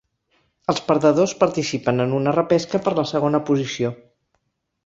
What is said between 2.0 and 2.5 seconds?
en una